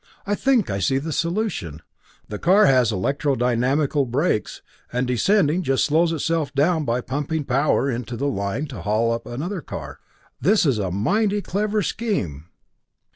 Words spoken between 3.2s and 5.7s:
dynamical brakes, and descending,